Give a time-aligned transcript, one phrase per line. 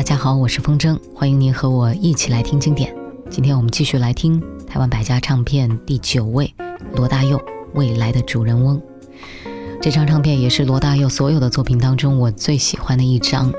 [0.00, 2.90] 大家好，我是风筝，欢迎您和我一起来听经典。
[3.28, 6.50] 今天我们继续来听台湾百家唱片第九位
[6.94, 7.36] 罗大佑
[7.74, 8.78] 《未来的主人翁》。
[9.78, 13.52] 这张唱片也是罗大佑所有的作品当中我最喜欢的一张。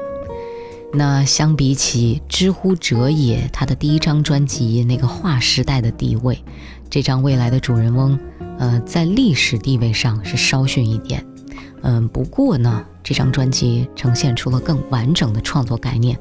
[0.92, 6.44] 那相比起《知乎者也》他的第一张专辑那个划时代的地位，
[6.90, 8.18] 这张《未来的主人翁》
[8.58, 11.24] 呃在历史地位上是稍逊一点。
[11.84, 16.18] 嗯，不过呢，这张专辑呈现出了更完整的创作概念，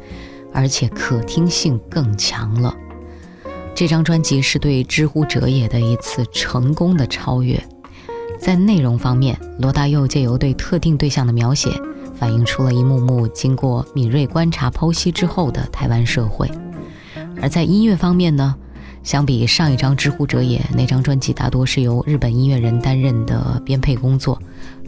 [0.53, 2.75] 而且可听性更强了。
[3.75, 7.63] 这张专辑是对《知乎者也》的一次成功的超越。
[8.39, 11.71] 在内容方面，罗大佑借由对特定对象的描写，
[12.15, 16.49] 反映出了一幕幕经过敏锐观察剖析之后的台湾社会；
[17.41, 18.55] 而在音乐方面呢，
[19.03, 24.41] 相比上一张《知乎者也》那张专辑，大多是由日本音乐人担任的编配工作。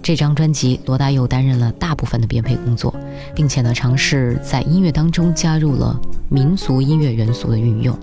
[0.02, 2.92] 这张专辑，罗大佑担任了大部分的编配工作，
[3.34, 5.98] 并且呢，尝试在音乐当中加入了
[6.28, 7.96] 民族音乐元素的运用。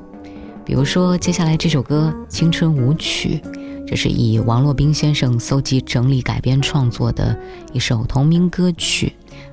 [0.65, 3.41] 比如说，接下来这首歌《青春舞曲》，
[3.85, 7.37] 这是以王洛宾先生搜集、整理、改编创作的
[7.73, 9.11] 一首同名歌曲，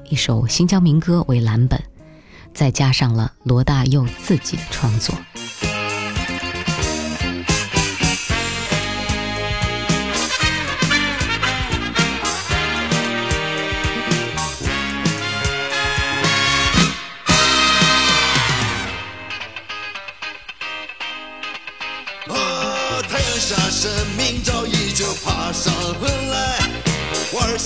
[0.08, 1.82] 一首新疆民歌为蓝本，
[2.54, 5.14] 再加上了罗大佑自己的创作。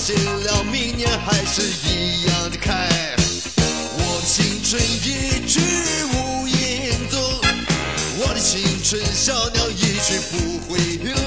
[0.03, 2.89] 谢了，明年还是一样的开。
[3.93, 5.59] 我的青春一去
[6.15, 7.21] 无影踪，
[8.17, 10.79] 我的青春小鸟一去不回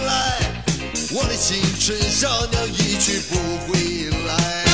[0.05, 0.41] 来。
[1.13, 3.37] 我的青春小鸟一去不
[3.69, 4.65] 回来。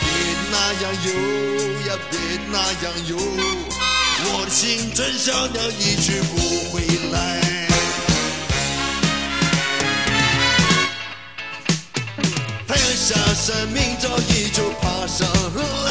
[0.00, 0.08] 别
[0.50, 1.08] 那样游
[1.86, 2.18] 呀，别
[2.50, 6.36] 那样游，我的青春小鸟一去不
[6.72, 7.49] 回来。
[13.50, 15.28] 下山，明朝依旧爬上
[15.84, 15.90] 来。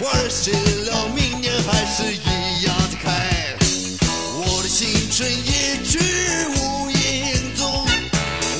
[0.00, 3.56] 花儿谢了，明年还是一样的开。
[4.36, 5.98] 我的青春一去
[6.56, 7.88] 无影踪，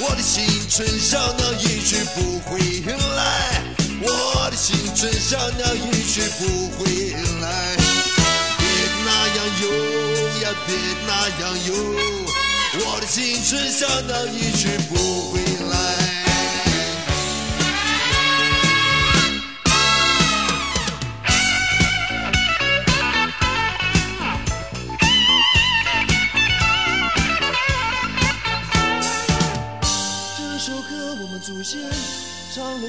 [0.01, 2.59] 我的青春小鸟一去不回
[3.15, 3.63] 来。
[4.01, 7.77] 我的青春小鸟一去不回来。
[8.59, 8.65] 别
[9.05, 9.65] 那样游
[10.43, 10.75] 呀，别
[11.07, 11.75] 那样游，
[12.81, 15.41] 我的青春小鸟一去不回
[15.71, 16.08] 来。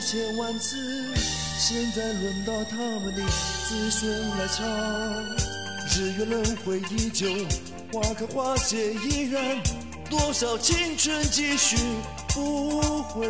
[0.02, 0.78] 千万次，
[1.60, 3.22] 现在轮到他们的
[3.68, 4.66] 子孙来唱。
[5.92, 7.28] 日月轮回依旧，
[7.92, 9.62] 花开花谢依然，
[10.10, 11.76] 多少青春继续
[12.30, 13.28] 不悔。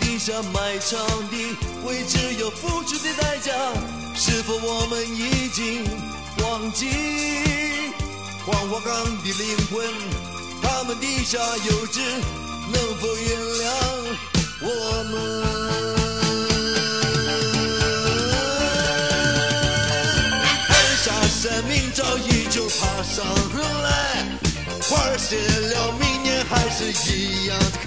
[0.00, 0.98] 地下埋藏
[1.30, 1.36] 的
[1.84, 3.52] 会只有付出的代价，
[4.14, 5.84] 是否我们已经
[6.42, 6.86] 忘记
[8.46, 9.86] 黄花岗的灵魂？
[10.62, 12.00] 他们地下有知，
[12.72, 13.08] 能否
[23.20, 23.88] 爬上来。
[24.88, 25.36] 花儿谢
[25.74, 27.86] 了，明年还是一样的开。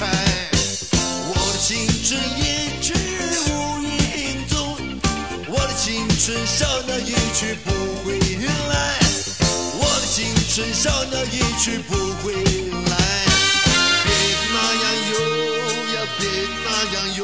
[1.27, 2.41] 我的青春一
[2.81, 2.94] 去
[3.49, 3.51] 无
[3.81, 4.53] 影踪，
[5.47, 7.71] 我的青春小鸟一去不
[8.03, 8.19] 回
[8.69, 8.73] 来。
[9.75, 12.94] 我的青春小鸟一去不回来。
[14.03, 14.07] 别
[14.53, 15.13] 那样游。
[16.19, 16.21] 别
[16.63, 17.21] 那样游，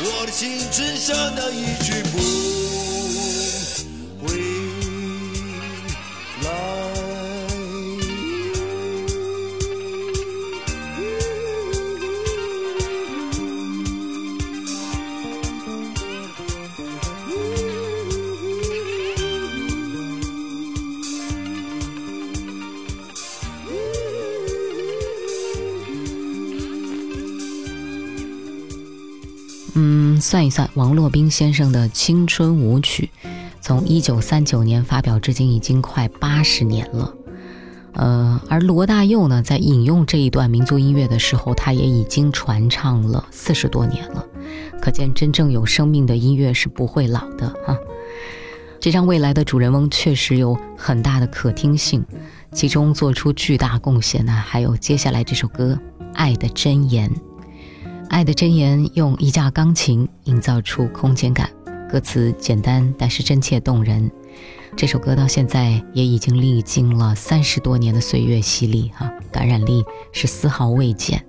[0.00, 2.14] 我的青春小鸟一去不
[4.26, 4.55] 回。
[30.20, 33.10] 算一算，王洛宾先生的《青春舞曲》
[33.60, 37.14] 从一九三九年发表至今已经快八十年了。
[37.94, 44.24] 呃，而罗大佑呢，在引用这一段民族音乐的时候，他也已经传唱了四十多年了。
[44.80, 47.76] 可见，真正有生命的音乐是不会老的哈。
[48.78, 52.04] 这张未来的主人翁确实有很大的可听性，
[52.52, 55.78] 其中做出巨大贡献的还有接下来这首歌
[56.12, 57.10] 《爱的箴言》。
[58.08, 61.50] 爱的箴言用一架钢琴营造出空间感，
[61.90, 64.10] 歌词简单但是真切动人。
[64.76, 71.22] 这首歌到现在也已经历经了三十多年的岁月洗礼，哈，感染力是丝毫未减。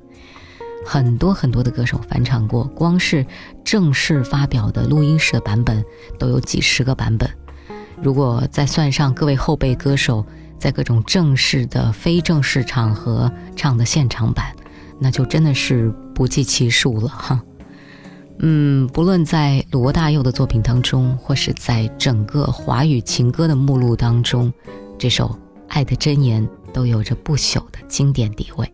[0.86, 3.26] 很多很多的歌手翻唱过，光是
[3.64, 5.84] 正式发表的录音室的版本
[6.18, 7.30] 都有几十个版本。
[8.02, 10.26] 如果再算上各位后辈歌手
[10.58, 14.56] 在各种正式的、非正式场合唱的现场版，
[15.00, 17.44] 那就真的是不计其数了哈。
[18.40, 24.54] 嗯，不论在罗大佑的作品当中，或是在整个华语情歌的目录当中，
[24.98, 25.28] 这首
[25.70, 28.72] 《爱的箴言》都有着不朽的经典地位。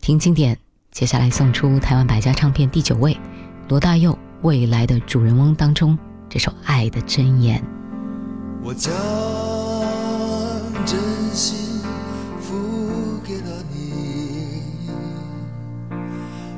[0.00, 0.56] 听经典，
[0.92, 3.18] 接下来送出台湾百家唱片第九位，
[3.68, 5.98] 罗大佑《未来的主人翁》当中
[6.28, 7.60] 这首《爱的箴言》。
[8.62, 8.92] 我将
[10.84, 10.96] 真
[11.34, 11.65] 心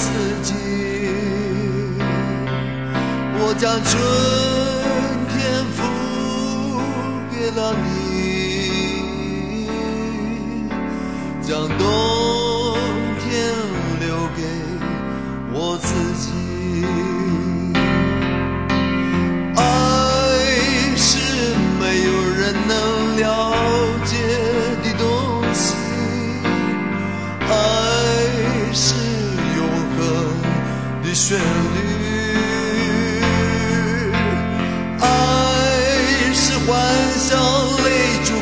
[0.00, 0.08] 自
[0.42, 0.54] 己。
[3.42, 3.92] 我将春
[5.28, 5.34] 天
[5.76, 5.78] 付
[7.30, 7.86] 给了你，
[11.42, 11.48] 将
[11.78, 11.84] 冬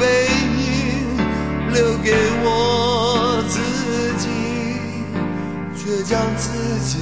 [0.00, 0.06] 背
[0.56, 0.64] 影
[1.74, 2.10] 留给
[2.42, 3.60] 我自
[4.16, 4.24] 己，
[5.76, 6.48] 却将自
[6.80, 6.96] 己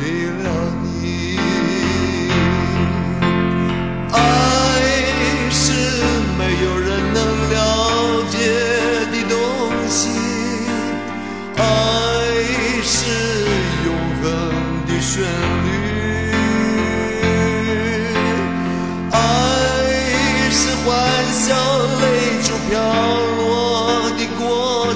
[0.00, 0.02] 给
[0.42, 0.44] 了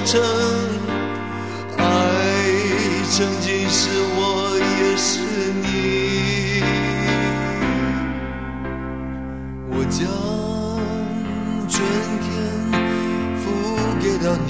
[0.07, 0.21] 过程，
[1.77, 1.83] 爱
[3.11, 5.19] 曾经是我，也是
[5.61, 5.65] 你。
[9.69, 9.99] 我将
[11.67, 11.75] 春
[12.23, 12.25] 天
[13.41, 13.43] 付
[13.99, 14.49] 给了你，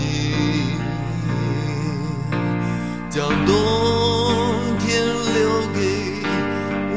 [3.09, 3.15] 将
[3.47, 3.49] 冬
[4.77, 4.85] 天
[5.33, 5.39] 留
[5.73, 5.77] 给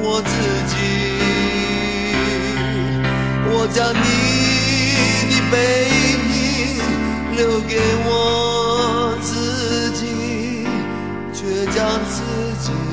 [0.02, 0.30] 我自
[0.68, 0.72] 己。
[3.52, 3.98] 我将你
[5.30, 5.54] 的背
[5.96, 6.12] 影
[7.36, 7.72] 留给
[8.04, 8.08] 我
[12.60, 12.89] see.